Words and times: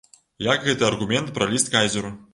Як 0.45 0.65
гэты 0.69 0.87
аргумент 0.89 1.33
пра 1.39 1.51
ліст 1.53 1.71
кайзеру. 1.77 2.11